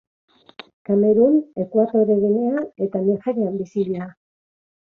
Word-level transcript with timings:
Kamerun, 0.89 1.35
Ekuatore 1.65 2.17
Ginea 2.23 2.65
eta 2.87 3.05
Nigerian 3.11 3.63
bizi 3.63 3.87
dira. 3.93 4.13